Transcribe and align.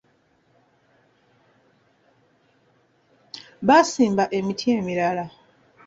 Baasimba 3.67 4.23
emiti 4.37 4.65
emirala. 4.77 5.25